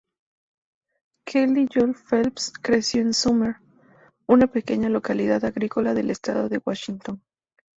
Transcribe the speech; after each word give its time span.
Kelly 1.27 1.67
Joe 1.71 1.93
Phelps 1.93 2.51
creció 2.59 3.03
en 3.03 3.13
Sumner, 3.13 3.57
una 4.25 4.47
pequeña 4.47 4.89
localidad 4.89 5.45
agrícola 5.45 5.93
del 5.93 6.09
Estado 6.09 6.49
de 6.49 6.57
Washington. 6.57 7.21